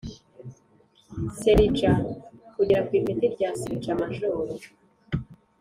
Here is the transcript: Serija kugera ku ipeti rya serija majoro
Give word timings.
Serija 1.39 1.91
kugera 2.55 2.81
ku 2.87 2.91
ipeti 2.99 3.27
rya 3.35 3.49
serija 3.61 3.93
majoro 4.01 4.53